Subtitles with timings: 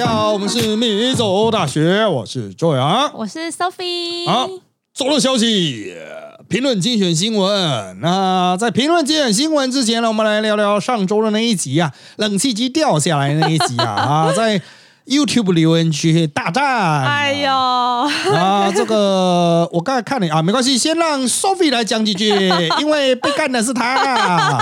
[0.00, 3.12] 家好，我们是米走大学，我是周阳。
[3.12, 4.26] 我是 Sophie。
[4.26, 4.48] 好，
[4.94, 5.94] 走了消息，
[6.48, 8.00] 评论精选新闻。
[8.00, 14.62] 那在评论精选新闻之前呢，我们来聊聊上周的那一集啊，冷气机掉下来那一集啊啊，在
[15.06, 17.04] YouTube 留言区大战。
[17.04, 22.28] 哎呦，啊，这个我刚才看了啊，没关系，先让 Sophie 来讲几句，
[22.80, 23.94] 因为被干的是他。
[23.96, 24.58] 啊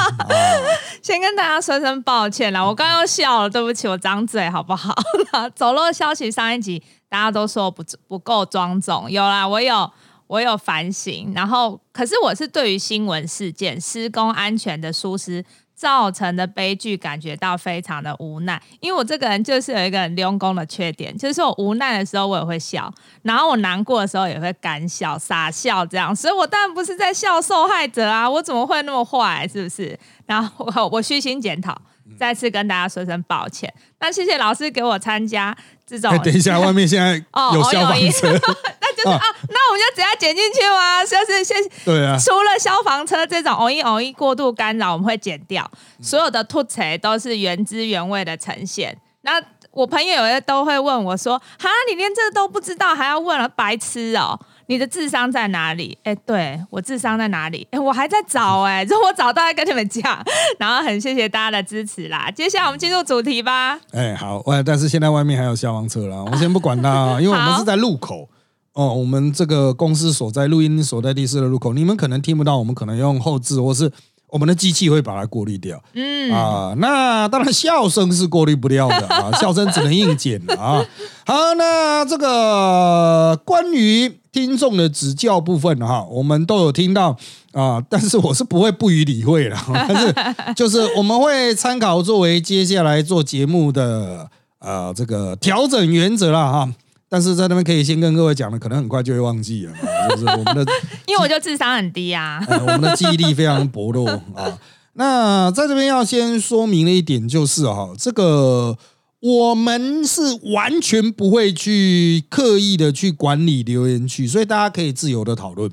[1.00, 4.94] 先跟大家说声抱歉啦，我刚刚又笑了，对不起，我张嘴好不好？
[5.54, 9.91] 走漏消息上一集大家都说不不够庄重，有啦，我有
[10.27, 15.42] 我有反省，然后可是我是对于新闻事件施工安全的疏失
[15.78, 22.92] 造成的悲剧感觉到非常的无奈，因为我这个人就是有一个很用功的缺点，就是我无奈的时候我也会笑，
[23.23, 29.46] 然后我难过的时候也会干笑傻笑这样，所以我当然不是在笑受害者啊，我怎么会那么坏？
[29.46, 29.96] 是不是？
[30.27, 31.80] 然后我我虚心检讨，
[32.19, 33.72] 再次跟大家说声抱歉。
[34.00, 36.11] 那谢谢老师给我参加这种。
[36.11, 38.41] 哎，等一下，外面现在 哦有消防车。
[38.77, 38.77] 那
[39.12, 41.05] 就是啊，那我们就直接剪进去吗？
[41.05, 45.69] 就是先对啊，除了消防车这种偶一偶一过度干扰，我们会剪掉。
[46.01, 48.97] 所有的吐槽都是原汁原味的呈现。
[49.23, 49.41] 那
[49.73, 54.39] 我朋友有些都会问我说：“哈，你连这个都不知道，还要问了，白痴哦！
[54.67, 57.67] 你的智商在哪里？”哎，对我智商在哪里？
[57.70, 60.25] 哎，我还在找哎，如果 我找到再跟你们讲。
[60.59, 62.31] 然后很谢谢大家的支持啦。
[62.31, 63.79] 接下来我们进入主题吧。
[63.92, 68.29] 哎，好，外但是现在外面还有消防车啦，我们先不管它，因为我们是在路口
[68.74, 73.91] 哦，我们这个公司所在录音所在地是的入口，你们可能听不到，我们可能用后置或是。
[74.30, 80.84] 我们的机器会把它过滤掉，嗯啊，那当然笑声是过滤不掉的 啊，笑声只能硬剪啊。
[81.24, 87.16] 好，那这个关于听众的指教部分哈，我们都有听到
[87.52, 89.56] 啊，但是我是不会不予理会的，
[89.89, 90.14] 但是
[90.55, 96.70] 就是我们会参考作为接下来做节目的呃这个调整原则了哈。
[97.08, 99.73] 但是在那边可以先跟各位讲的，可能很快就会忘记了，
[100.11, 100.64] 就是我们的，
[101.07, 104.58] 因为我就智商很低啊， 我们的记忆力非常薄弱啊。
[104.95, 108.77] 那在这边要先说明的一点就是哈，这个
[109.20, 110.20] 我们是
[110.55, 115.70] 完全不会去刻意的去管理留言区，所以大家可以自由的讨论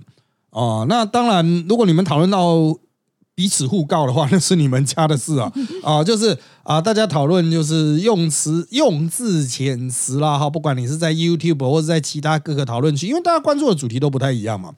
[0.51, 0.85] 啊。
[0.87, 2.77] 那当然，如果你们讨论到。
[3.35, 5.51] 彼此互告的话，那是你们家的事啊。
[5.83, 14.73] 啊，就是啊，大家讨论就是用词用字遣词啦哈，不管你是在 YouTube 或者在其他各个讨论区，因为大家关注的主题都不太一样嘛。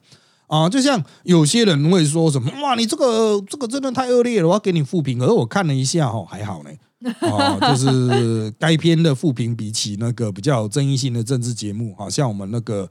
[0.48, 6.70] 啊，就像有些人会说什么哇，你这个这个真的太恶劣了，我要给你复评，而我看了一下哈，还好呢。
[7.20, 12.88] 啊， 就是该片的复评比起那个比较有争议性的政治节目，好像我们那个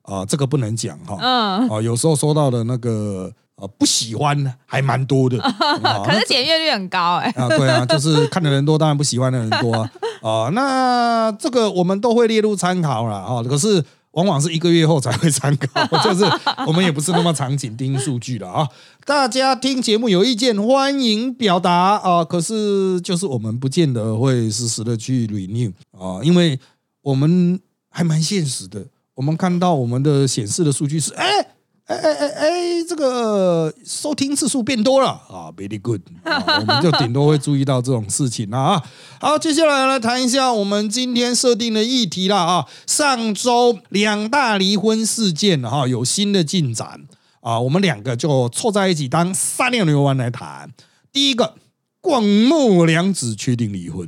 [0.00, 1.68] 啊，这个不能讲哈，嗯。
[1.68, 3.30] 啊，有时候收到的那个。
[3.60, 5.38] 呃，不喜欢还蛮多的，
[6.04, 7.28] 可是点阅率很高哎。
[7.36, 9.92] 啊，对啊，就是看的人多，当然不喜欢的人多啊。
[10.22, 13.42] 啊，那这个我们都会列入参考了啊。
[13.42, 16.24] 可是往往是一个月后才会参考， 就是
[16.66, 18.66] 我们也不是那么常紧盯数据了啊。
[19.04, 22.24] 大家听节目有意见，欢迎表达啊。
[22.24, 26.58] 可是就是我们不见得会实时的去 renew 啊，因为
[27.02, 27.60] 我们
[27.90, 28.86] 还蛮现实的。
[29.14, 31.46] 我们看到我们的显示的数据是，哎。
[31.90, 38.82] 哎哎哎哎，这个收听次数变多了啊，very good， 我们就顶多会注意到这种事情了啊。
[39.20, 42.66] 好，接下来来谈一下我们今天设定的议题了啊。
[42.86, 47.08] 上周两大离婚事件哈有新的进展
[47.40, 50.70] 啊，我们两个就凑在一起当三两牛丸来谈。
[51.12, 51.56] 第一个，
[52.00, 54.06] 广末凉子确定离婚；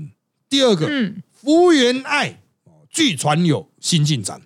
[0.49, 0.89] 第二个，
[1.33, 2.39] 福原爱
[2.89, 4.43] 据传有新进展。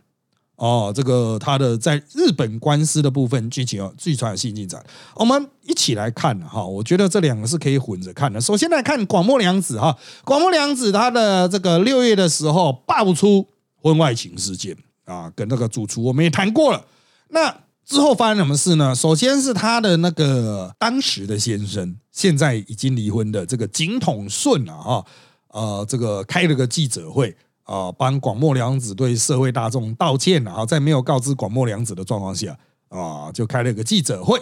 [0.56, 4.82] 哦，这个他的在日本官司的部分剧情哦，据传有新进展，
[5.14, 6.64] 我们一起来看哈。
[6.64, 8.40] 我觉得这两个是可以混着看的。
[8.40, 13.46] 首先来看广末凉子哈，广末凉子他的这个六月的时候爆出
[13.82, 14.74] 婚外情事件
[15.04, 16.82] 啊，跟那个主厨我们也谈过了。
[17.28, 18.94] 那之后发生什么事呢？
[18.94, 25.06] 首先是他的那个当时的先生，现在已经离婚的这个井筒顺啊，哈，
[25.48, 27.36] 呃，这个开了个记者会。
[27.66, 32.56] 啊，帮广末凉子对社会大众道歉了啊，在没有告知广末凉子的状况下
[32.88, 34.40] 啊，就开了个记者会。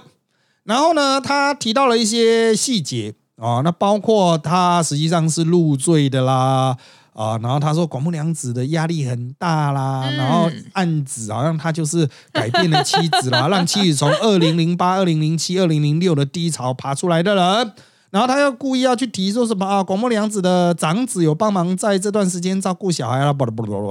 [0.64, 6.76] 然后呢，他提到了一些细节啊，那包括他实际上是入罪的啦
[7.14, 17.72] 啊，然后他说广末凉子的压力很大啦，然后案子好像他就是改变了妻子啦， 让妻子从二零零八、二零零七、二零零六的低潮爬出来的人。
[18.14, 19.82] 然后他又故意要去提说什么啊？
[19.82, 23.88] 广末凉子的长子有帮忙在这段时间照顾小孩啊，不不不不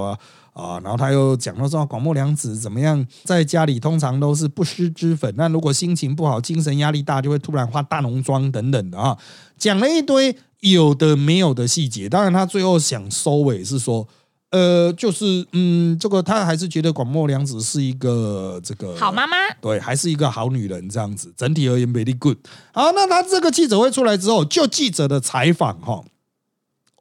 [0.54, 0.80] 啊！
[0.82, 9.18] 然后他又讲到说广末凉子怎么样，在家里通常都是不施脂粉，那如果心情不好、精神压力大，就会突然化大浓妆等等的啊，
[9.58, 12.08] 讲了一堆有的没有的细节。
[12.08, 14.08] 当然，他最后想收尾是说，
[14.54, 21.34] 呃，就是嗯，这个他还是觉得广末凉子是一个这个好妈妈，对，还是一个好女人这样子。
[21.36, 22.38] 整体而言，very good。
[22.72, 26.04] 好，那他这个记者会出来之后，就记者的采访哈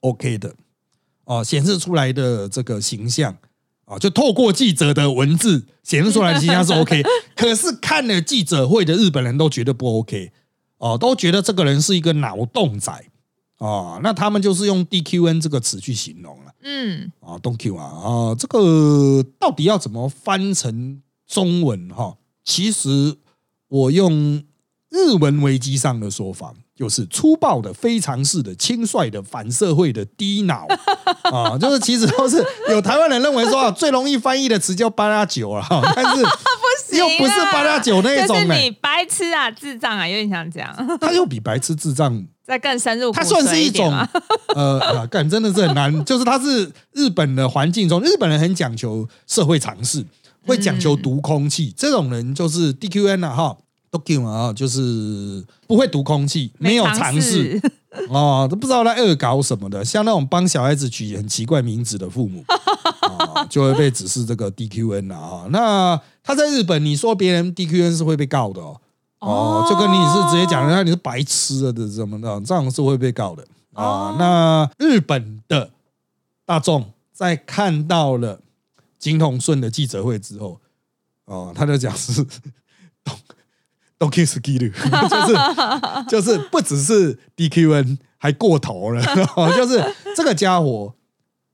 [0.00, 0.54] ，OK 的
[1.24, 3.36] 哦，显示出来的这个形象
[3.84, 7.02] 啊，就透过记者的文字显示出来的形象是 OK。
[7.36, 10.32] 可是看了记者会的日本人都觉得不 OK
[10.78, 12.90] 哦，都觉得这个人是一个脑洞仔
[13.58, 14.00] 哦。
[14.02, 16.51] 那他们就是用 DQN 这个词去形容了。
[16.62, 22.16] 嗯，啊，Don't Q 啊啊，这个到底要怎么翻成中文哈？
[22.44, 23.16] 其实
[23.68, 24.42] 我用
[24.90, 30.66] 日文危机上的说法，就是粗暴的、非常式的、轻率的、反社会的、低脑
[31.32, 35.66] 啊，就是其实都是有台湾人认为说啊，最容易翻译的词叫八加九啊，
[35.96, 36.22] 但是
[36.86, 43.92] 行又不是啊八加九那就是种、你白痴啊、智障啊，有点像这样， 他又比白痴智障 再更深入他算是一种
[44.54, 50.04] 呃，啊干真的是很难，就是他是日本的环境中，日本人很讲求社会常识，
[50.46, 53.56] 会讲求读空气，这种人就是 DQN 啊哈。
[53.92, 57.60] DQ 啊，就是不会读空气，没有常识，
[58.08, 65.18] 哦，都不知道在恶搞什么的，像那种帮小孩子取很奇怪名字的父母，啊，就会被指示这个 DQN 啊。
[65.18, 65.46] 哈。
[65.50, 68.80] 那他在日本，你说别人 DQN 是会被告的哦。
[69.18, 73.84] 哦，就跟你是直接讲人家你是白痴了的怎么的，这样是会被告的啊。
[73.84, 75.70] 哦那日本的
[76.44, 78.40] 大众在看到了
[78.98, 80.60] 金统顺的记者会之后，
[81.26, 82.24] 哦，他就讲是
[83.04, 83.16] 东
[83.98, 84.72] 东 kiss skill，
[85.08, 85.34] 就是
[86.10, 89.00] 就是不只是 DQN 还过头了，
[89.36, 89.80] 哦就是
[90.16, 90.92] 这个家伙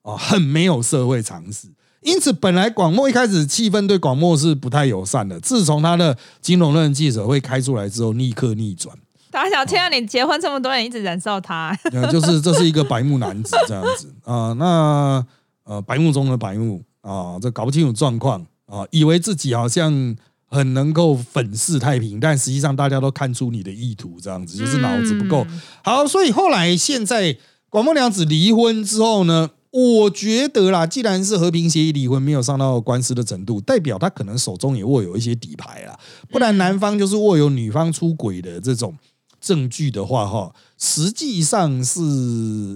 [0.02, 1.68] 哦很没有社会常识。
[2.08, 5.38] 因此，本来广末一开始气氛对广末是不太友善的。
[5.40, 8.96] 自从他的金融论记者会开出来之后，立刻逆转。
[9.30, 15.24] 大家想听到你结婚这么多年一直忍受他，呃，就是这是一个白目男子这样子啊、那
[15.64, 20.16] 呃，白目中的白目啊、这搞不清楚状况啊、以为自己好像
[20.46, 26.06] 很能够粉饰太平，但实际上大家都看出你的意图，这样子就是脑子不够嗯好。
[26.06, 27.36] 所以后来现在
[27.68, 35.98] 广末凉子离婚之后呢，我觉得啦，既然是和平协议离婚，没有上到官司的程度，代表他可能手中也握有一些底牌啦，
[36.30, 38.96] 不然男方就是握有女方出轨的这种。
[39.40, 42.00] 证据的话，哈，实际上是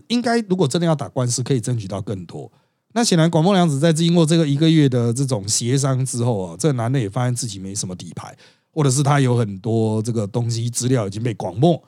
[0.06, 2.52] 应该，如果真的要打官司，可以争取到更多。
[2.92, 8.32] 那显然，广末凉子在经过这个一个月的这种协商之后啊，这男的也发现自己没什么底牌，
[8.72, 11.82] 或者是他有很多这个东西资料已经被广末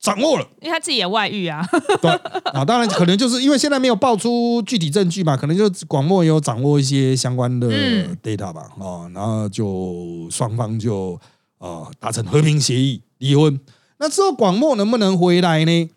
[0.00, 0.46] 掌握了。
[0.60, 1.66] 因为他自己也外遇啊，
[2.02, 2.10] 对
[2.52, 11.18] 啊，当然可能就是因为现在没有爆出具体证据嘛，可能就广末也有掌握一些相关的嗯 data 吧，啊，然后就双方就
[11.58, 13.58] 啊达成和平协议离婚。
[13.98, 15.90] 那之后广末能不能回来呢？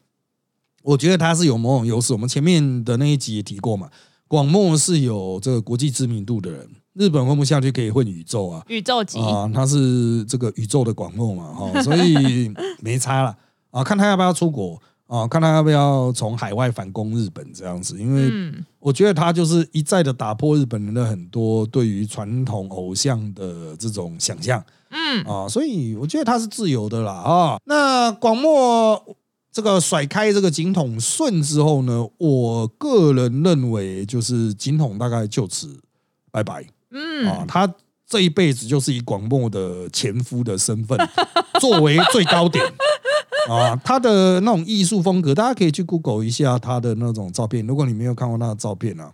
[0.83, 2.13] 我觉得他是有某种优势。
[2.13, 3.89] 我们前面的那一集也提过嘛，
[4.29, 12.49] 广末是有这个国际知名度的人，日本混不下去可以混宇宙啊，宇宙级，啊，他是这个宇宙的广末嘛，哈、所以
[12.79, 13.35] 没差了
[13.71, 27.57] 啊，看他要不要出国啊，看他要不要从海外反攻日本这样子，因为嗯，我觉得他就是一再的打破日本人的很多对于传统偶像的这种想象嗯，啊，所以我觉得他是自由的啦啊。
[27.65, 29.17] 那广末
[29.51, 35.79] 这个甩开这个井筒顺之后呢，我个人认为就是井筒大概就此
[36.31, 36.61] 拜拜。
[36.61, 37.71] 啊嗯，，他
[38.07, 40.97] 这一辈子就是以广末的前夫的身份
[41.59, 42.65] 作为最高点
[43.47, 47.65] 啊，他的那种艺术风格，大家可以去 Google 一下他的那种照片。
[47.65, 49.11] 如果你没有看过他的照片啊，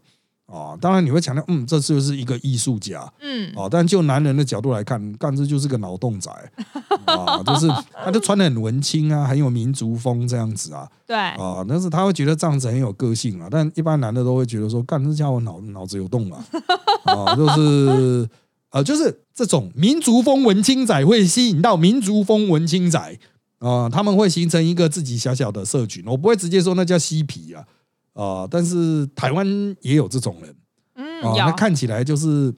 [0.48, 6.32] 啊，当然你会强调，嗯，这就是一个艺术家嗯，啊，但就男人的角度来看，干这就是个脑洞仔
[7.06, 7.68] 啊，就是
[8.04, 16.46] 他就穿的很文青啊，很有民族风这样子啊，对，啊，但是他会觉得这样子很有个性啊，但一般男的都会觉得说，干这家伙脑脑子有洞啊，
[17.06, 18.30] 啊，就是
[18.72, 23.20] 呃，就是这种民族风文青仔会吸引到民族风文青仔
[23.68, 27.66] 啊，他们会形成一个自己小小的社群，我不会直接说那叫嬉皮啊，
[28.14, 29.48] 啊，但是台湾
[29.82, 30.56] 也有这种人
[30.96, 32.54] 嗯，啊，那看起来就是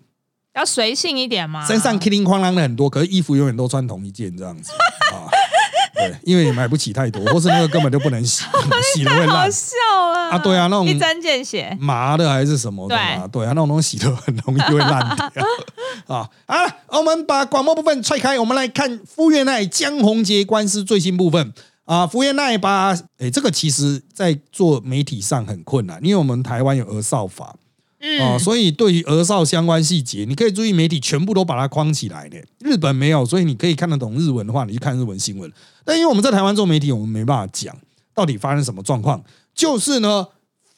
[0.54, 4.74] 要随性一点嘛，身上叮铃哐啷的很多，可是衣服永远都穿同一件这样子
[5.14, 5.32] 啊。
[5.96, 8.44] 对，因为你买不起太多，或是那个根本就不能洗，
[8.94, 9.52] 洗了会好烂。
[10.30, 13.28] 啊对啊那种一针见血，麻的还是什么的嘛？
[13.28, 15.46] 对啊，那种东西洗的很容易会烂掉
[16.16, 16.58] 啊啊！
[16.90, 21.54] 我们把广播部分踹开，我们来看福原爱江宏杰官司最新部分
[21.86, 22.06] 啊。
[22.08, 27.56] 福原爱把诶，这个其实在做媒体上很困难，因为我们台湾有儿少法啊，
[28.00, 32.38] 嗯，所以对于儿少相关细节，你可以注意媒体全部都把它框起来的。
[32.60, 35.52] 日本没有，所以你可以看得懂日文的话，你去看日文新闻。
[35.84, 37.76] 但因为我们在台湾做媒体，我们没办法讲
[38.14, 39.22] 到底发生什么状况。
[39.58, 40.28] 就是呢，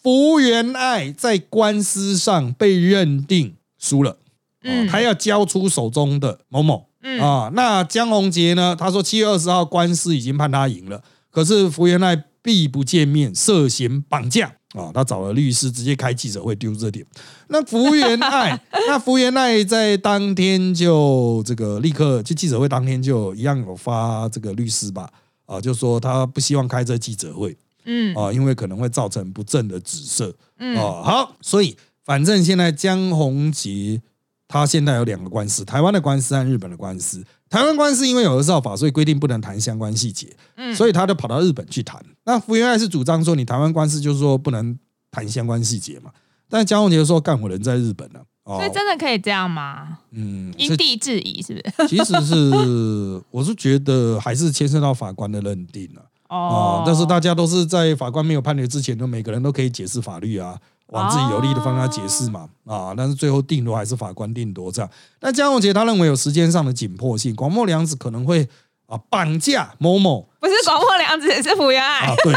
[0.01, 4.15] 福原爱在官司上被认定输了，
[4.63, 8.73] 嗯，他要交出手中的某某，嗯啊，那江宏杰呢？
[8.79, 17.05] 他说七月二十号官司已经判他赢了，可是福原爱避不见面，涉嫌绑架啊，他找了律师直接开记者会丢这点。
[17.49, 18.57] 那福原爱，
[18.87, 25.09] 那福原爱在当天就这个立刻就记者会当天就一样有发这个律师吧，
[25.45, 27.57] 啊，就说他不希望开这记者会。
[27.85, 30.35] 嗯啊，因为可能会造成不正的紫色。
[30.57, 34.01] 嗯哦，好，所以反正现在江宏杰
[34.47, 37.23] 他现在有两个官司，台湾的官司和日本的官司。
[37.49, 40.35] 台湾官司因为有了造法，所以规定不能谈相关细节。
[40.55, 41.99] 嗯，所以他就跑到日本去谈。
[42.25, 44.77] 那福原爱是主张说，你台湾官司就是说不能
[45.09, 46.11] 谈相关细节嘛。
[46.47, 48.19] 但江宏杰说，干我人在日本呢。
[48.45, 49.99] 所以真的可以这样吗？
[50.09, 51.87] 嗯，因地制宜是不是？
[51.87, 56.03] 其实是，我是觉得还是牵涉到法官的认定了。
[56.29, 60.57] 哦，但是大家都是在法官没有判决之前，都每个人都可以解释法律啊，
[60.87, 64.89] 往自己有利的方向解释嘛，啊，但是最后定夺还是法官定夺这样。
[65.21, 68.47] 那江宏杰他认为有时间上的紧迫性，广末凉子可能会
[68.85, 72.33] 啊绑架某某，不是广末凉子，是福原爱啊，对，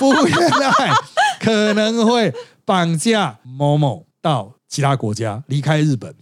[0.00, 0.90] 福原爱
[1.38, 2.34] 可能会
[2.64, 6.14] 绑架某某到其他国家离开日本。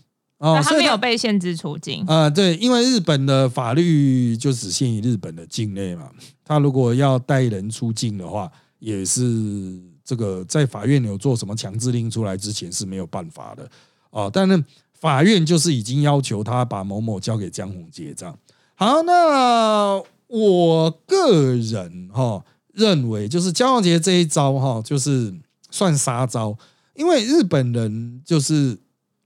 [0.43, 2.29] 哦，他没有被限制出境啊？
[2.29, 6.11] 对，因为日本的法律就只限于日本的境内嘛。
[6.45, 13.71] 他如果要带人出境的话，也是这个在法院有做什么强制令出来之前是没有办法的
[14.11, 14.29] 哦。
[14.33, 18.37] 但是法院就是已经要求他把某某交给江宏结账。
[18.75, 25.33] 好，那我个人哈认为，就是江宏杰这一招哈，就是
[25.71, 26.59] 算杀招，
[26.97, 28.77] 因为日本人就是。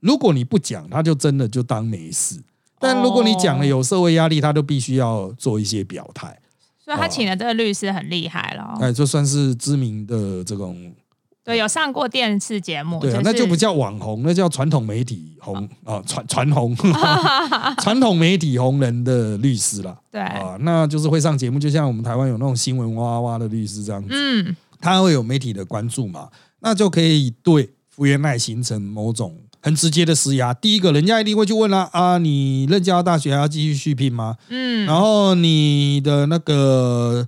[0.07, 2.39] 如果你不讲，他就真的就当没事；
[2.79, 6.39] 但如果你讲了，有社会压力，他都必须要做一些表态。
[6.85, 10.95] 所以他请的这个律师很厉害了，哎，就算是知名的这种，
[11.43, 16.77] 对，有上过电视节目，对，那就不叫网红，那叫传统媒体红啊，传传红，
[17.83, 20.21] 传统媒体红人的律师了，对。
[20.21, 26.29] 啊，那就是会上节目，就像我们台湾有那种新闻哇哇的律师这样子，嗯，他会有媒体的关注嘛，
[26.61, 29.37] 那就可以对福原爱形成某种。
[29.67, 34.37] 很直接的施压，第一个人家一定会去问啦啊，你任教大学还要继续续聘吗？
[34.49, 37.27] 嗯，然后你的那个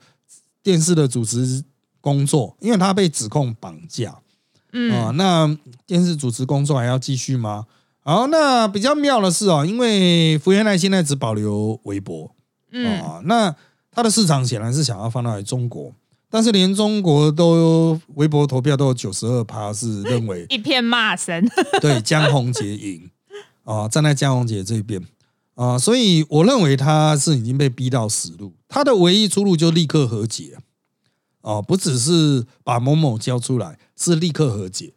[0.63, 1.65] 电视的主持
[2.01, 4.21] 工作，因为他被指控绑架，
[4.73, 7.67] 嗯啊，那电视主持工作还要继续吗？
[8.05, 12.31] 好，那比较妙的是哦，因为福原爱现在只保留微博，
[12.71, 13.53] 嗯啊，那
[13.91, 15.93] 他的市场显然是想要放到中国。
[16.31, 21.49] 但是连中国都微博投票都有九十二趴是认为 一片骂声，
[21.81, 23.11] 对江宏杰赢。
[23.65, 25.03] 啊，站在江宏杰这边。
[25.55, 30.57] 啊，所以我认为他是已经被逼到死路，他的唯一出路就立刻和解。
[31.41, 34.93] 哦，不只是把某某交出来，是立刻和解。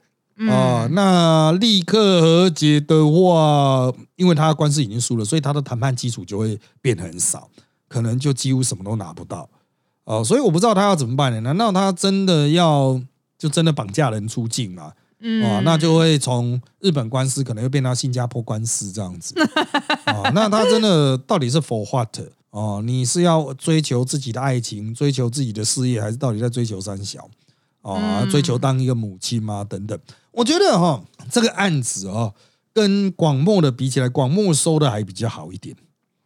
[0.49, 0.87] 啊。
[0.91, 7.49] 那立刻和解的话，因为他官司已经输了，所以他的谈判基础就会变很少，
[7.87, 9.49] 可能就几乎什么都拿不到。
[10.03, 11.39] 哦，所以我不知道他要怎么办呢？
[11.41, 13.01] 难道他真的要
[13.37, 14.93] 就真的绑架人出境吗？
[15.19, 19.35] 嗯，啊，那就会从日本官司可能会变到新加坡官司这样子。
[20.05, 22.19] 啊， 那他真的到底是 for what？
[22.49, 27.29] 哦，你是要追求自己的爱情，追求自己的事业，还是到底在追求三小？
[27.81, 29.63] 啊，追求当一个母亲吗？
[29.63, 29.97] 等等，
[30.31, 32.33] 我觉得哈，这个案子哦，
[32.73, 35.75] 跟广末的比起来，广末收的还比较好一点。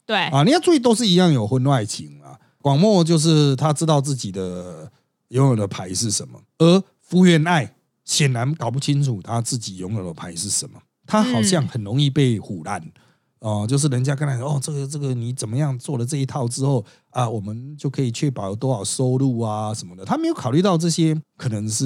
[0.05, 2.39] 对，啊，你要注意，都是一样有婚外情啊。
[2.65, 4.91] 广末就是他知道自己的
[5.27, 10.81] 拥有的牌是什么，而福原爱显然搞不清楚他自己拥有的牌是什么。
[11.05, 12.83] 他好像很容易被唬烂
[13.37, 21.85] 哦，就是人家跟他说：“哦，这个这个你怎么样做了这一套之后啊，我们就可以确保有多少收入啊什么的。”他没有考虑到这些可能是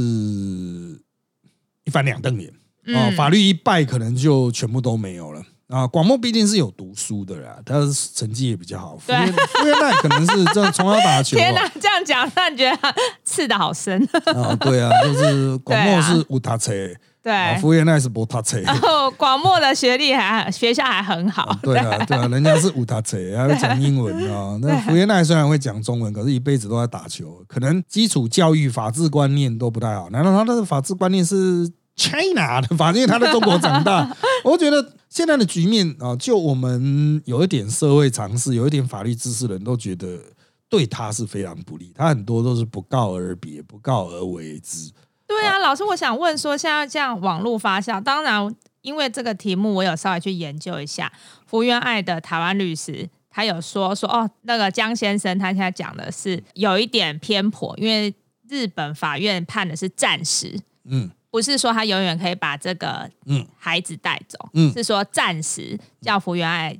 [1.83, 2.53] 一翻两瞪眼
[2.95, 5.43] 啊，法律一败可能就全部都没有了。
[5.69, 7.75] 啊，广末毕竟是有读书的啦，他
[8.15, 8.97] 成绩也比较好。
[8.97, 11.37] 福原福原奈可能是这样从小打球。
[11.37, 14.01] 天哪，这样讲，让你觉得刺的好深。
[14.35, 16.73] 啊，对啊，就是广末是无他车，
[17.21, 18.59] 对，福原奈是博塔车。
[18.61, 21.55] 然后广末的学历还学校还很好。
[21.61, 24.57] 对啊，对啊，人家是无他车，还会讲英文啊。
[24.63, 30.09] 那福原奈虽然会讲中文，可是一辈子都在打球，可能基础教育、法治观念都不太好。
[30.09, 34.15] 难道他的法治观念是？China 的，反正他在中国长大，
[34.45, 40.17] 我觉得现在的局面啊，就我们有一点社会常识、有一点法律知识的人都觉得
[40.69, 41.91] 对他是非常不利。
[41.93, 44.89] 他很多都是不告而别，不告而为之。
[45.27, 51.11] 对啊，老师，我想问说，现在这样网络发酵，当然因为这个题目，我有稍微去研究一下。
[51.45, 58.13] 福原爱的台湾律师，他有说说哦，那个江先生他现在讲的是有一点偏颇，因为
[58.47, 60.59] 日本法院判的是暂时。
[60.85, 61.11] 嗯。
[61.31, 66.77] 不是说他永远可以把这个嗯孩子带走，嗯是说暂时叫福原爱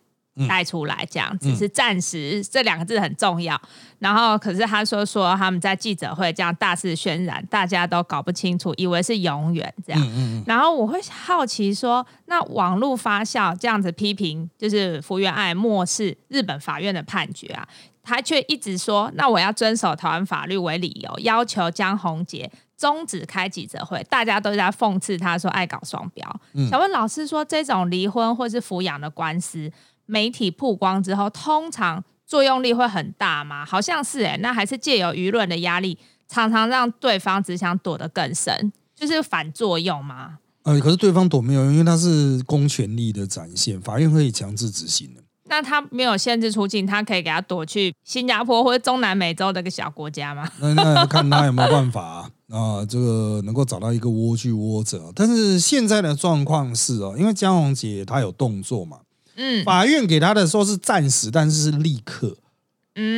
[0.48, 3.60] 带出来，这样子、嗯是暂时这两个字很重要。
[4.00, 10.02] 然后可是他说说他们在记者会这样大肆渲染，大家都搞不清楚，以为是永远这样。
[10.02, 17.68] 嗯嗯然后我会好奇说，那网络发酵这样子批评，就是福原爱漠视日本法院的判决啊，
[18.02, 24.02] 他却一直说，那我要遵守台湾法律为理由，要求江宏杰终止开记者会。
[24.10, 26.42] 大家都在讽刺他说爱搞双标。
[26.54, 29.70] 嗯想问老师说，这种离婚或是抚养的官司，
[30.06, 33.66] 媒体曝光之后，通常作用力会很大吗？
[33.66, 40.40] 好像是诶、那还是借由舆论的压力，常常让对方只想躲得更深，就是反作用吗？
[40.64, 45.22] 呃，可是对方躲没有用，因为他是公权力的展现，法院可以强制执行的。
[45.50, 50.48] 那他没有限制出境，他可以给他躲去新加坡或者中南美洲的一个小国家吗？
[50.60, 55.12] 那那看他有没有办法啊， 啊这个能够找到一个窝去窝着。
[55.16, 59.00] 但是现在的状况是哦，因为江宏杰他有动作嘛，
[59.36, 62.49] 嗯法院给他的说是暂时，但是是立刻嗯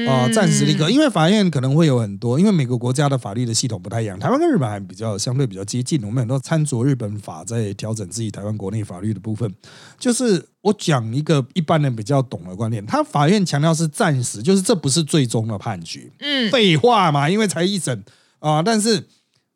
[0.08, 9.54] 啊，暂时立刻，因为法院可能会有很多，因为每个国家的法律的系统不太一样，台湾跟日本还比较相对比较接近，我们很多参酌日本法在调整自己台湾国内法律的部分。
[10.00, 16.12] 就是我讲一个一般人比较懂的观念，他法院强调是暂时，就是这不是最终的判决。
[16.20, 18.04] 嗯废话嘛，因为才一审
[18.40, 19.08] 啊，但是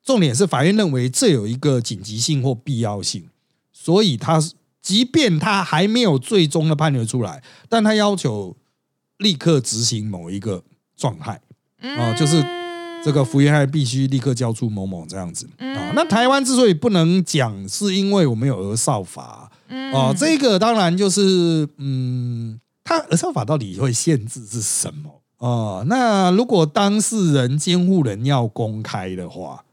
[0.03, 3.25] 重点是法院认为这有一个紧急性或必要性，
[3.74, 4.41] 所以他
[4.82, 8.55] 即便他还没有最终的判决出来，但他要求
[9.17, 10.63] 立刻执行某一个
[10.95, 11.39] 状态。
[11.81, 12.43] 啊，就是
[13.03, 15.48] 这个福原爱必须立刻交出某某这样子。
[15.60, 15.91] 啊。
[15.93, 19.51] 那台湾之所以不能讲，是因为我们有儿少法。
[19.93, 25.22] 啊，这个当然就是嗯，他儿少法到底会限制是什么？
[25.38, 29.64] 啊，那如果当事人、监护人要公开的话，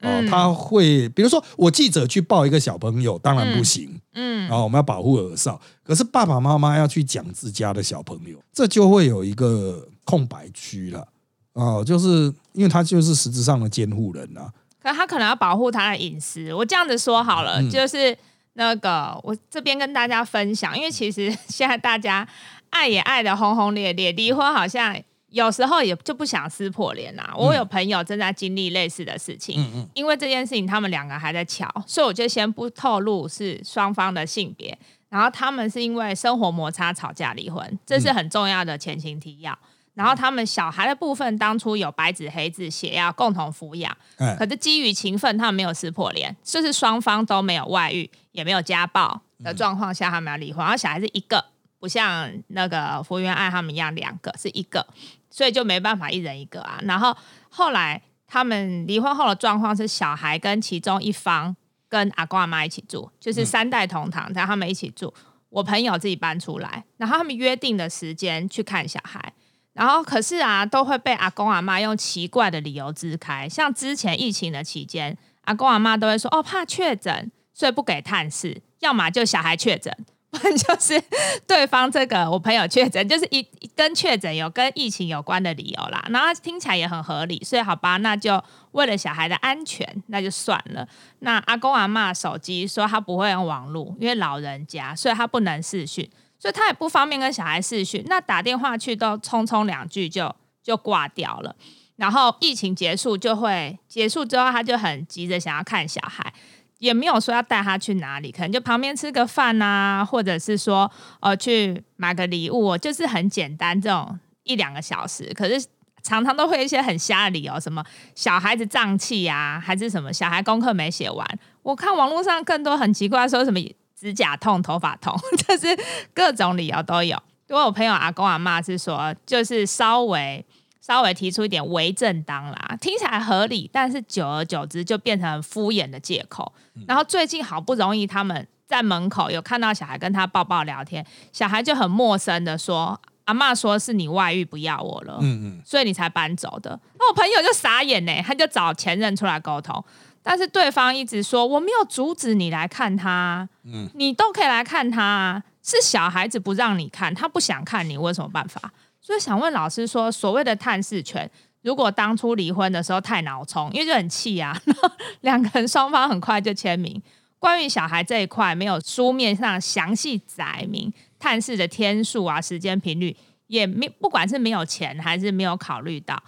[0.00, 5.60] 哦，嗯他会比如说我记者去抱一个小朋友，当然不行，嗯啊、我们要保护儿少。
[5.82, 11.06] 可是爸爸妈妈要去讲自家的小朋友，这就会有一个空白区了。
[11.52, 14.50] 哦，就是因为他就是实质上的监护人啊。
[14.82, 16.54] 可他可能要保护他的隐私。
[16.54, 18.16] 我这样子说好了，嗯就是
[18.54, 22.26] 那个我这边跟大家分享，因为其实 现在大家
[22.70, 24.96] 爱也爱的轰轰烈烈，离婚好像
[25.30, 27.32] 有时候也就不想撕破脸啊。
[27.36, 34.76] 我有朋友正在经历类似的事情，嗯嗯因为这件事情他们两个还在瞧，所以我就先不透露是双方的性别。
[35.08, 39.58] 然后他们是因为生活摩擦吵架离婚，这是很重要的前情提要。
[39.94, 50.62] 然后他们小孩的部分当初有白纸黑字写要共同抚养，哎可是基于情分，他们没有撕破脸，就是双方都没有外遇，也没有家暴的状况下，他们要离婚。
[50.62, 51.44] 然后小孩是一个，
[51.80, 54.86] 不像那个福原爱他们一样两个，是一个，
[55.30, 56.78] 所以就没办法一人一个啊。
[56.82, 57.16] 然后
[57.48, 61.56] 后来他们离婚后的状况是，小孩跟其中一方
[61.88, 65.12] 跟阿公阿妈一起住，就是三代同堂，然后他们一起住。
[65.48, 69.32] 我朋友自己搬出来，然后他们约定的时间去看小孩。
[69.72, 73.48] 然后可是啊，都会被阿公阿妈用奇怪的理由支开。
[73.48, 78.62] 像之前疫情的期间，阿公阿妈都会说：“哦，怕确诊，所以不给探视。
[78.80, 79.92] 要么就小孩确诊，
[80.56, 81.02] 就是
[81.46, 86.04] 对方这个我朋友确诊，就是一跟确诊有跟疫情有关的理由啦。
[86.10, 90.86] 然后听起来也很合理，所以好吧，那就为了小孩的安全，那就算了。
[91.20, 96.08] 那阿公阿妈手机说他不会用网络，因为老人家，所以他不能视讯。”
[96.40, 101.54] 所以他也不方便跟小孩视讯，那打电话去都匆匆两句就就挂掉了。
[101.96, 106.32] 然后疫情结束就会结束之后，他就很急着想要看小孩，
[106.80, 110.90] 也没有说要带他去哪里，可能就旁边吃个饭啊，或者是说
[111.20, 115.32] 呃去买个礼物，就是很简单这种一两个小时。
[115.32, 115.64] 可是
[116.02, 121.38] 常常都会一些很瞎的理由，什么小孩子胀气呀，还是什么小孩功课没写完。
[121.62, 123.60] 我看网络上更多很奇怪，说什么。
[124.00, 125.14] 指甲痛、头发痛，
[125.46, 125.78] 就是
[126.14, 127.14] 各种理由都有。
[127.48, 130.42] 因为我朋友阿公阿妈是说，就是稍微
[130.80, 136.52] 稍微提出一点为正当啦，听起来合理，但是久而久之就变成敷衍的借口。
[136.86, 149.84] 然后最近好不容易他们在门口有看到小孩跟他抱抱聊天，小孩就很陌生的说：“阿妈说是你外遇不要我了，嗯嗯，所以你才搬走的。”那我朋友就傻眼呢，他就找前任出来沟通。
[150.22, 158.72] 但是对方一直说我没有阻止你来看他，嗯，你都可以来看他，是小孩子不让你看，他不想看你，我有什么办法？
[159.00, 161.30] 所以想问老师说，所谓的探视权，
[161.62, 164.90] 如果当初离婚的时候太脑冲，因为就很气啊，然后
[165.22, 167.02] 两个人双方很快就签名，
[167.38, 176.22] 关于小孩这一块没有书面上详细载明探视的天数啊、时间频率，也没不管是没有钱还是没有考虑到。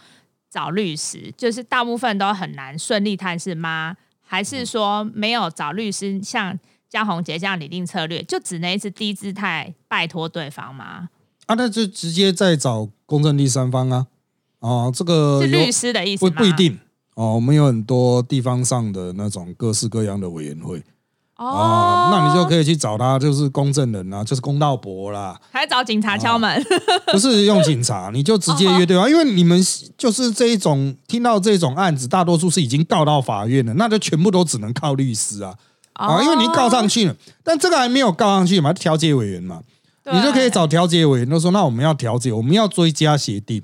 [0.50, 6.58] 找律师，就是大部分都很难顺利探视妈还是说没有找律师像
[6.90, 11.08] 江宏杰这样拟定策略，就只能一直低姿态拜托对方吗？
[11.52, 14.06] 啊，那就直接再找公证第三方啊。
[14.60, 16.30] 哦，这个是律师的意思吗？
[16.30, 16.78] 不不一定。
[17.14, 20.82] 哦，我们有很多地方上的那种各式各样的委员会。
[21.36, 26.64] 哦啊，，那你就可以去找他，就是公证人啊，就是公道伯啦，还找警察敲门，
[27.10, 29.60] 不是用警察，你就直接约对方，因为你们
[29.98, 35.54] 就是这一种听到这种案子，大多数是已经告到法院了，那就全部都只能靠律师啊。
[35.94, 39.71] 啊，因为你告上去了，但这个还没有告上去嘛，调解委员嘛，对
[40.10, 43.62] 你就可以找调解委员，就说那我们要调解，我们要追加协定。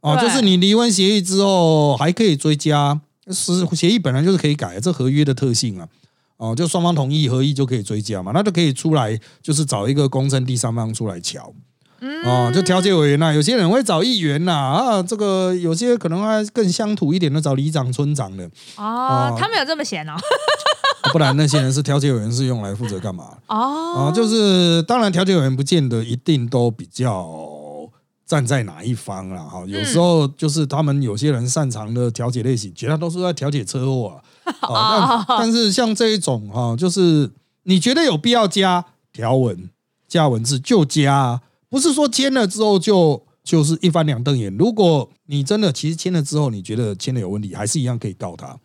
[0.00, 5.88] 哦，就是你离婚协议之后还可以追加，是协议本来就是可以改，这合约的特性啊。
[6.36, 11.52] 哦，就双方同意合意就可以追加嘛，那就可以出来，就是找一个公正第三方出来瞧。
[12.24, 18.44] 哦，就调解委员呐、有些人会找议员呐、啊，这个有些可能还更乡土一点的找里长、村长的，
[18.76, 20.12] 哦哦，他们有这么闲哦？
[21.14, 23.38] 不然那些人是调解委员是用来负责干嘛？
[23.46, 27.88] 哦啊，就是当然，调解委员不见得一定都比较
[28.26, 29.40] 站在哪一方啦。
[29.44, 29.62] 哈。
[29.68, 34.20] 有时候就是他们有些人擅长的调解类型，绝大多数在调解车祸
[34.58, 34.66] 啊。
[34.74, 37.30] 啊但但是像这一种哈，就是
[37.62, 39.70] 你觉得有必要加条文、
[40.08, 44.52] 加文字就加啊，不是说签了之后就就是一翻两瞪眼。
[44.58, 48.58] 如果你真的其实签了之后，你觉得签了有问题，还是一样可以告他。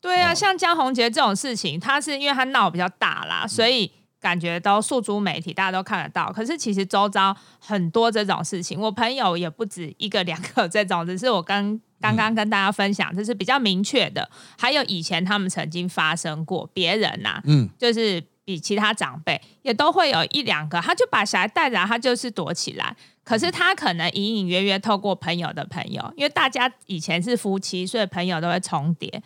[0.00, 6.32] 对啊，哦像江宏杰这种事情，他是因为他闹比较大啦，所以感觉都诉诸媒体，大家都看得到。
[6.32, 14.30] 可是其实周遭很多这种事情，我朋友也不止一个两个这种，只是我跟刚刚跟大家分享，这是比较明确的。
[14.58, 22.96] 还有以前他们曾经发生过，别人呐、嗯，就是比其他长辈也都会有一两个，他就把小孩带着来，他就是躲起来。
[23.22, 29.22] 可是他可能隐隐约约透过朋友的朋友，因为大家以前是夫妻，所以朋友都会重叠。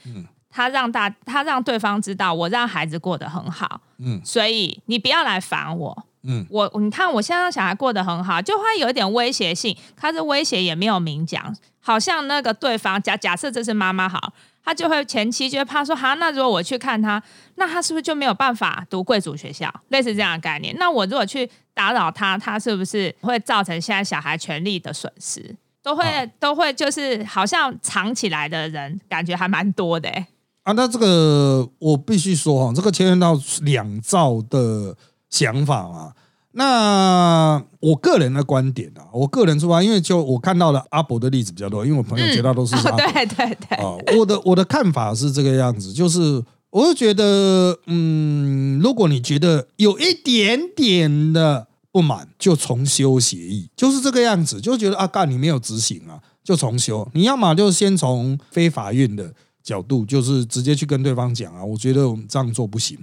[0.57, 6.07] 他让大他让对方知道，我让孩子过得很好，嗯所以你不要来烦我。
[6.23, 9.77] 嗯我你看我现在让小孩过得很好，就会有一点威胁性。
[9.97, 14.33] 他是威胁也没有明讲，好像那个对方假假设这是妈妈好，
[14.65, 17.21] 他就会前期就会怕说，哈，那如果我去看他，
[17.57, 19.69] 那他是不是就没有办法读贵族学校？
[19.89, 20.75] 类似这样的概念。
[20.79, 25.57] 那我如果去打扰他，他是不是会造成现在小孩权利的损失？
[25.83, 30.27] 都会、啊都会就是好像藏起来的人，感觉还蛮多的、欸。
[30.65, 34.97] 啊，那这个我必须说哈，这个牵涉到两兆的
[35.31, 36.13] 想法嘛。
[36.57, 57.07] 那我个人的观点啊，我个人出发，因为就我看到了阿伯的例子比较多，因为我朋友绝大多数是对对对，啊，我的我的看法是这个样子，就是我就觉得，嗯，如果你觉得有一点点的不满，就重修协议，就是这个样子，就觉得啊，干你没有执行啊，就重修。
[57.15, 62.99] 你要么就先从非法院的角度，就是直接去跟对方讲啊，我觉得我们这样做不行，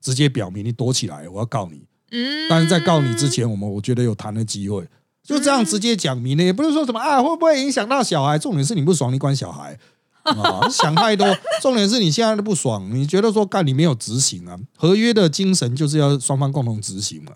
[0.00, 1.82] 直接表明你躲起来，我要告你。
[2.10, 4.88] 嗯，但是在告你之前，我们我觉得有谈的机会，
[5.22, 9.78] 就这样直接讲明了，也不是说什么啊会不会影响到小孩，重点是你不爽，你管小孩
[10.22, 11.26] 啊，想太多。
[11.60, 14.58] 重点是你现在的不爽，你觉得说干你没有执行啊？
[14.76, 17.32] 合约的精神就是要双方共同执行嘛。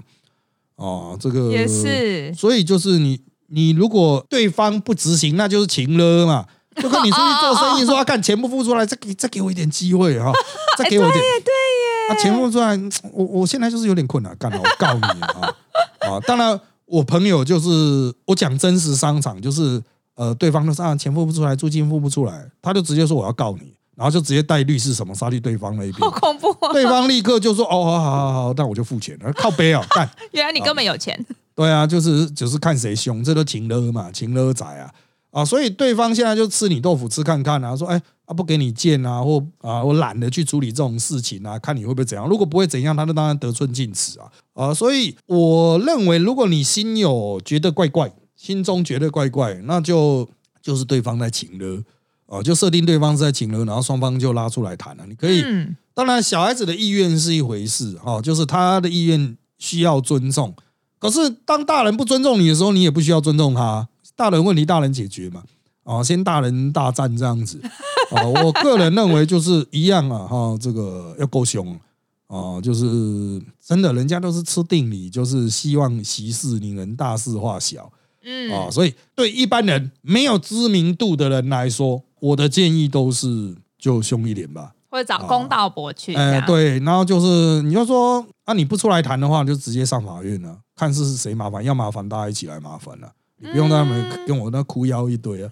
[0.76, 6.46] 哦，这个也，是，所以就是你你如果对方不执行，那就是情了嘛。
[6.82, 10.32] 就跟你出去做生意说，要，干钱不付出来，再给再给我一点机会哈，
[10.78, 11.24] 再给我一点。
[12.10, 12.76] 啊，钱付出来，
[13.12, 15.54] 我我现在就是有点困难，干了，我告你啊
[16.10, 16.18] 啊！
[16.26, 19.80] 当然，我朋友就是我讲真实商场，就是
[20.16, 26.72] 呃，对方都是啊，钱付不出来，租金付不出来，他就直接说我要告你，然后就直接带律师什么杀去对方那一边好，恐怖、哦！
[26.72, 34.90] 对方立刻就说哦，好好好好，那我就付钱了，靠背啊，干，原来你根本有钱，对啊，就是就是看谁凶，这都情勒嘛，情勒仔啊
[35.30, 35.44] 啊！
[35.44, 42.28] 所以对方现在就吃你豆腐吃看看啊，说哎啊不给你见啊，或啊我懒得去处理这种事情啊，看你会不会怎样。
[42.28, 44.74] 如果不会怎样，他就当然得寸进尺啊啊！
[44.74, 50.28] 所以我认为，如果你心有觉得怪怪，心中觉得怪怪，那就
[50.62, 51.82] 就是对方在情勒
[52.26, 55.04] 啊，就设定对方是在情勒，然后双方就拉出来谈了。
[55.08, 60.54] 你可以嗯，当然，小孩子的意愿是一回事，啊、就是他的意愿需要尊重。
[60.98, 63.88] 可是，当大人不尊重你的时候，你也不需要尊重他。
[64.20, 65.42] 大人问题，大人解决嘛。
[65.82, 67.58] 啊，先大人大战这样子。
[68.10, 71.74] 啊，我个人认为就是一样啊，哈、这个要够凶。
[72.26, 72.84] 啊，就是
[73.64, 77.90] 真的，人家都是吃定理，就是希望息事宁人，大事化小。
[78.22, 84.74] 嗯，啊、所以对一般人没有知名度的人来说，我的建议都是就凶一点吧。
[84.90, 95.50] 或者找公道伯去，哎、对，然后就是你就说啊，你不出来谈的话，就直接上法院了，看是谁麻烦，要麻烦大家一起来麻烦了，你不用在那边跟我那哭腰一堆啊，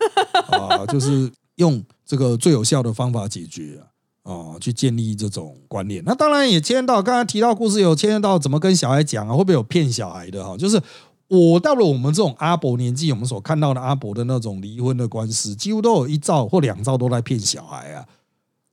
[0.52, 3.82] 啊，就是用这个最有效的方法解决啊，
[4.24, 6.02] 哦，去建立这种观念。
[6.04, 10.56] 那当然也牵到刚才提到故事有牵到怎么跟小孩讲啊，会不会有骗小孩的哈？
[10.56, 10.80] 就是
[11.28, 18.04] 我到了我们这种阿伯年纪，我们所看到的阿伯的那种离婚的官司，几乎都有一兆或两兆都在骗小孩啊。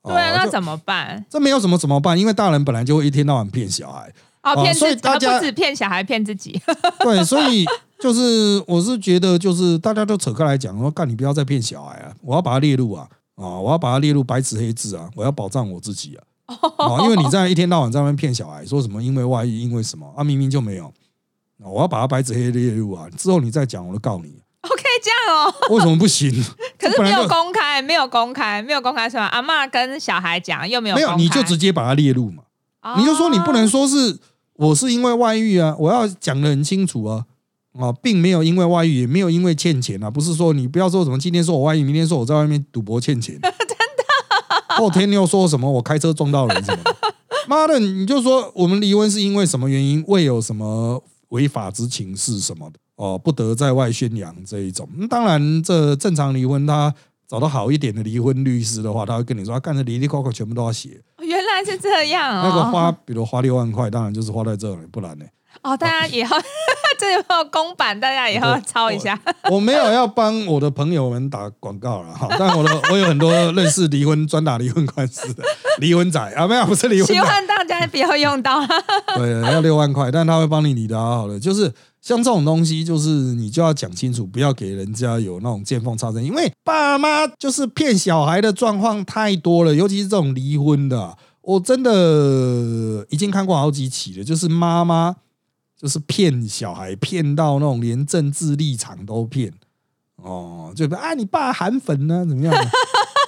[0.04, 1.26] 对啊，那怎么办？
[1.30, 2.20] 这没有什么怎么办？
[2.20, 6.62] 因为大人本来就会一天到晚骗小孩，哦，哦骗自己，所以大家他不止骗小孩，骗自己。
[7.02, 7.66] 对，所以
[8.00, 16.24] 就是我是觉得，就是大家都扯开来讲说，干你不要再骗小孩啊，我要把它列入啊啊，我要把它列入白纸黑字啊，我要保障我自己啊
[16.78, 20.86] 啊，因为你在一天到晚在那边骗小孩，说什么因为外遇，因为什么啊，明明就没有，
[21.64, 25.54] 啊我要把它白纸黑列入啊，之后你再讲，我就告你，OK，这样哦。
[25.70, 26.30] 为什么不行？
[26.78, 32.44] 可是没有公开，没有公开，没有公开说阿嬷跟小孩讲，又没有没有，你就直接把它列入嘛。
[32.82, 34.20] 哦你就说你不能说是
[34.54, 37.26] 我是因为外遇啊，我要讲的很清楚啊。
[37.80, 46.96] 啊，并没有因为外遇，也没有因为欠钱啊，不是说你不要说什么今天说我外遇，明天说我在外面赌博欠钱，真 的，后天又说什么我开车撞到人什么的，
[47.48, 54.88] 妈的，你就说我们离婚是因为什么原因，未有什么违法之情事什么的，哦，不得在外宣扬这一种。
[54.98, 56.94] 嗯当然，这正常离婚，他
[57.28, 61.02] 找到好一点的离婚律师的话，他会跟你说，他干的离离扣扣全部都要写。
[61.20, 62.48] 原来是这样哦。
[62.48, 65.26] 那个花，比如花六万块，当然就是花在这里，不然呢？
[65.64, 66.38] 哦，大家以后
[67.00, 68.00] 这有没有公版？
[68.00, 69.20] 大家以后抄一下。
[69.52, 75.44] 我没有要帮我的朋友们打广告了哈，但我的 我有很多认识离婚专打离婚官司的
[75.80, 78.60] 离婚仔啊，没有不是离婚，希望大家不要用到。
[79.16, 81.40] 对，要六万块，但他会帮你理的好好的。
[81.40, 95.16] 就是像这种东西，就是你就要讲清楚，不要给人家有那种见缝插针，因为爸妈就是骗小孩的状况太多了，尤其是这种离婚的啊，我真的已经看过好几起了，就是妈妈
[95.78, 99.54] 就是骗小孩，骗到那种连政治立场都骗。
[100.16, 102.70] 哦，就啊，你爸韩粉呢、怎么样呢？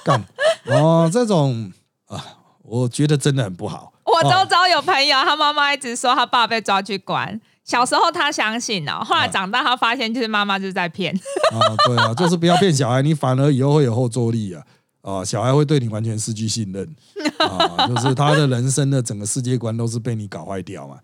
[0.04, 0.24] 干
[0.66, 1.72] 哦，这种
[2.06, 2.24] 啊，
[2.62, 3.92] 我觉得真的很不好。
[4.04, 7.40] 我哦周遭有朋友，他妈妈一直说他爸被抓去关。
[7.62, 11.14] 小时候他相信哦，后来长大他发现就是妈妈就是在骗。
[11.52, 14.62] 啊， 对啊，就是不要骗小孩，你反而以后会有后坐力啊。
[15.02, 16.96] 啊，小孩会对你完全失去信任
[17.38, 20.96] 啊，就是他的人生的整个世界观都是被你搞坏掉嘛。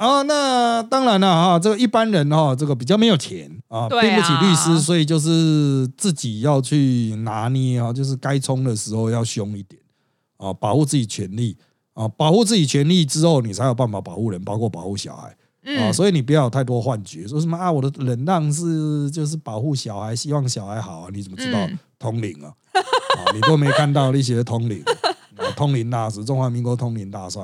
[0.00, 9.78] 啊，那当然了哈，这个一般人哈，这个比较没有钱啊，对啊不起律师，所以就是自己要去拿捏啊，就是该冲的时候要凶一点
[10.38, 11.54] 啊，保护自己权利
[11.92, 15.28] 啊，保护自己权利之后，你才有办法保护人，包括保护小孩。
[15.28, 22.48] 啊，嗯，所以你不要有太多幻觉，说什么啊，我的忍让是就是保护小孩，希望小孩好啊，你怎么知道嗯通灵啊？
[22.72, 24.82] 啊，你都没看到那些通灵，
[25.36, 27.42] 啊通灵大师，中华民国通灵大帅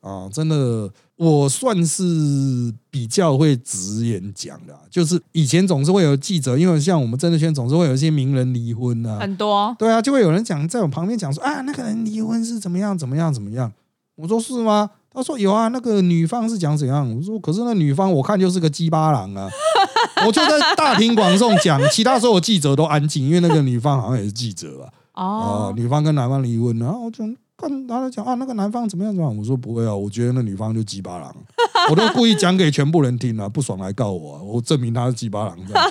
[0.00, 0.90] 啊，真的，
[1.22, 9.72] 我算是比较会直言讲的啊、就是以前总是会有记者，因为像我们政治圈总是会有一些名人离婚啊，很多。
[9.78, 13.72] 对啊，就会有人讲在我旁边讲说啊，那个人离婚是怎么样怎么样怎么样。
[14.16, 14.90] 我说是吗？
[15.14, 17.08] 他说有啊，那个女方是讲怎样。
[17.14, 19.48] 我说可是那女方我看就是个鸡巴狼啊。
[20.26, 24.88] 我就在大庭广众讲，其他所有记者都安静，因为那个女方好像也是记者吧。
[25.12, 27.24] 啊、哦，女方跟男方离婚，然后我就
[27.62, 29.36] 看他在讲啊，那个男方怎么样怎么样。
[29.38, 31.34] 我说不会啊，我觉得那女方就鸡巴狼，
[31.88, 35.90] 我都故意讲给全部人听啊，不爽来告我、啊，我证明他是鸡巴狼这样。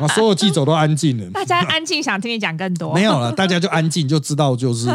[0.00, 1.30] 啊，所有记者都安静了。
[1.30, 2.92] 大家安静，想听你讲更多。
[2.94, 4.88] 没有了， 大家就安静，就知道就是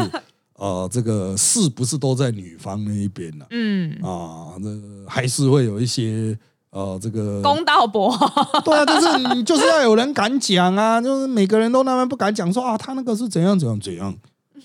[0.58, 4.68] 呃，这个事不是都在女方那一边了嗯，啊，这
[5.08, 6.38] 还是会有一些
[6.70, 8.14] 呃，这个公道伯。
[8.62, 14.14] 对啊，就是你就是要有人敢讲啊，就是每个人都那么不敢讲说啊，他那个是怎样怎样怎样。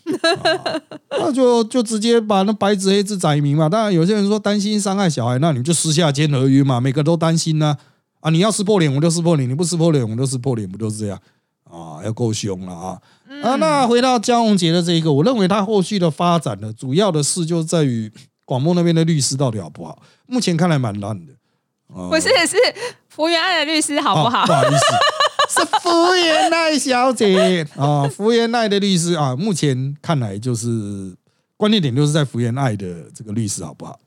[0.05, 0.81] 啊
[1.17, 3.67] 那就就直接把那白纸黑字载明嘛。
[3.67, 7.75] 当然，有些人说担心伤害小孩，那你就私下签合约嘛，每个都担心呢、
[8.21, 8.29] 啊。
[8.29, 11.19] 你要撕破脸，我就撕破脸；你不撕破脸，我就撕破脸，不就是这样
[11.63, 12.03] 啊？
[12.03, 13.01] 要够凶了啊！
[13.43, 18.11] 啊，那回到江宏杰的这一个，我认为他后续的发展呢，主要的事就在于
[18.45, 20.01] 广播那边的律师到底好不好？
[20.27, 21.33] 目前看来蛮烂的。
[21.93, 22.57] 啊不是，是
[23.09, 24.43] 福原爱的律师好不好？
[24.43, 24.83] 哦不好意思，
[25.49, 31.15] 是福原奈小姐啊，福原奈的律师啊，目前看来就是
[31.57, 33.99] 关键点就是在福原爱的这个律师好不好？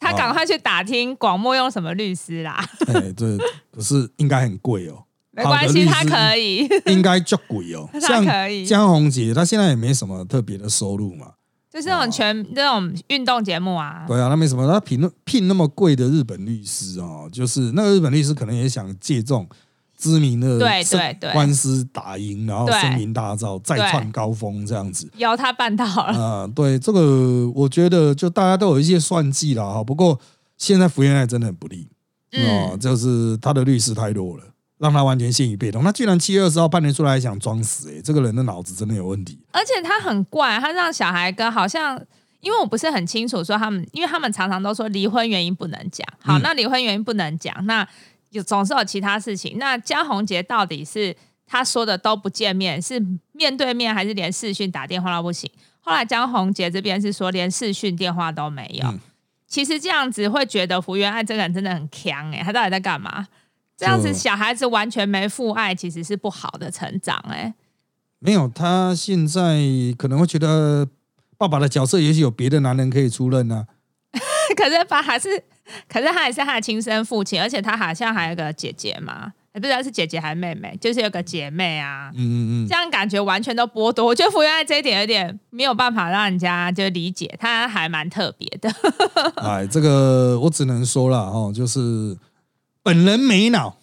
[0.00, 3.36] 他赶快去打听广末用什么律师啦，哎，对，
[3.70, 6.66] 可是应该很贵哦， 没关系，他可以。
[6.86, 7.88] 应该就贵哦。
[7.92, 11.32] 他像可以江宏杰，他现在也没什么特别的收入嘛。
[11.70, 19.46] 就是那种全那种运动节目啊，对啊，他没什么，他聘那聘那么贵的日本律师哦，就是那个日本律师可能也想借这种
[20.00, 25.10] 知名的对对对官司打赢，然后对声名大噪，再创高峰这样子。
[25.18, 26.18] 有他办到了。
[26.18, 29.84] 啊、对这个，我觉得就大家都有一些算计了哈。
[29.84, 30.18] 不过
[30.56, 31.86] 现在福原爱真的很不利
[32.32, 34.44] 哦、嗯，就是他的律师太弱了
[34.78, 35.84] 让他完全陷于被动。
[35.84, 39.38] 那居然七月二十号半年出来还想装死，哎，这个人的脑子真的有问题。
[39.52, 42.00] 而且他很怪，他让小孩跟好像，
[42.40, 46.06] 因为我不是很清楚说他们，因为他们常常都说离婚原因不能讲。
[46.22, 47.86] 好，嗯那离婚原因不能讲，那
[48.30, 49.58] 有总是有其他事情。
[49.58, 51.16] 那江宏杰到底是
[51.46, 53.00] 他说的都不见面，是
[53.32, 55.50] 面对面还是连视讯打电话都不行？
[55.80, 58.86] 后来江宏杰这边是说连视讯电话都没有。
[58.88, 58.98] 嗯
[59.50, 63.26] 其实这样子会觉得福原爱这个人真的很强哎、他到底在干嘛？
[63.76, 67.52] 这样子小孩子完全没父爱，其实是不好的成长哎、
[68.20, 69.58] 没有，他现在
[69.98, 70.86] 可能会觉得
[71.36, 73.66] 爸爸的角色也许有别的男人可以出任呢、
[74.56, 75.42] 可是爸还是，
[75.88, 82.10] 可是他也是他的亲生父亲，而且他好像还有个姐姐嘛，也不知道是姐姐还是妹妹，就是有个姐妹啊。
[82.14, 88.70] 嗯嗯嗯这，样感觉完全都剥夺，我觉得福原爱这一点有点没有办法让人家就理解，他还蛮特别的。
[89.42, 92.16] 哎，这个我只能说了哦，就是
[92.82, 93.76] 本人没脑，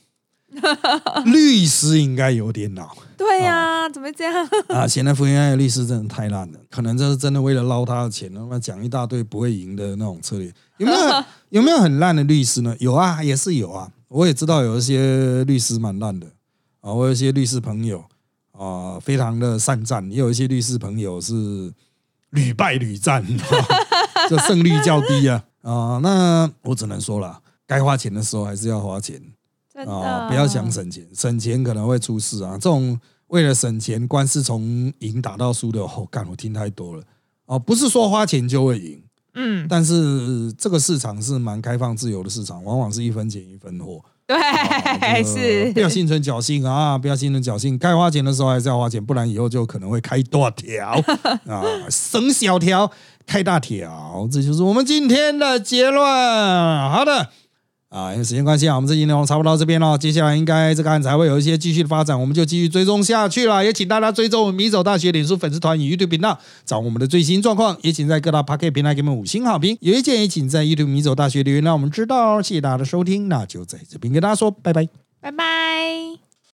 [1.26, 4.48] 律师应该有点脑对呀、怎么会这样？
[4.70, 4.88] 啊！
[4.88, 10.52] 现在福原爱的律师真的太烂了，可能这是真的为了捞他的钱，那么讲一大堆不会赢的那种策略。
[10.80, 12.76] 有没有 有没有很烂的律师呢？
[12.80, 13.92] 有啊，也是有啊。
[14.10, 16.28] 我也知道有一些律师蛮烂的
[16.80, 18.04] 啊，我有一些律师朋友
[18.54, 21.74] 啊，非常的善战，也有一些律师朋友是
[22.30, 23.26] 屡败屡战，
[24.30, 26.00] 这胜率较低啊啊。
[26.02, 29.22] 那我只能说了，该花钱的时候还是要花钱
[29.86, 32.54] 啊，不要想省钱，省钱可能会出事啊。
[32.54, 37.04] 这种为了省钱，官司从赢打到输的，哦，干我听太多了
[37.46, 39.02] 啊，不是说花钱就会赢。
[39.38, 44.02] 嗯，但是这个市场是蛮开放自由的市场，往往是一分钱一分货。
[44.26, 46.98] 对，呃 是不要心存侥幸啊！
[46.98, 51.02] 不要心存侥幸，该花钱的时候还是要花钱，不然以后就可能会开大条
[51.48, 52.92] 啊，省小条
[53.26, 56.04] 开大条，这就是我们今天的结论。
[56.90, 57.30] 好的。
[57.90, 59.98] 啊，因为时间关系啊，我们这期内容差不多到这边了。
[59.98, 63.64] 接下来应该这个案子还会有一些继续的发展，我们就继续追踪下去了。
[63.64, 67.78] 也请大家追踪我们米走大学脸书粉丝团与 YouTube 频道，找我们的最新状况。
[67.82, 69.78] 也请在各大 p o c k e t 平台给我们五星好评。
[69.80, 72.42] 有意见也请在 YouTube 米走大学留言，让我们知道。
[72.42, 74.88] 谢谢大家的收听，那就在这边跟大家说拜拜。
[75.22, 76.27] 拜拜。